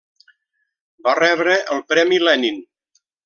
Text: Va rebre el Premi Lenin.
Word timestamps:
Va 1.07 1.13
rebre 1.19 1.57
el 1.75 1.83
Premi 1.93 2.19
Lenin. 2.25 2.61